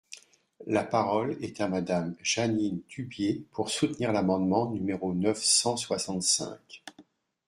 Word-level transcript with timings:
La 0.65 0.83
parole 0.83 1.37
est 1.43 1.61
à 1.61 1.67
Madame 1.67 2.15
Jeanine 2.23 2.81
Dubié, 2.89 3.45
pour 3.51 3.69
soutenir 3.69 4.11
l’amendement 4.11 4.71
numéro 4.71 5.13
neuf 5.13 5.43
cent 5.43 5.77
soixante-cinq. 5.77 6.83